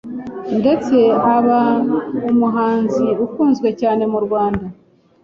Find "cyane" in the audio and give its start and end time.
3.81-4.03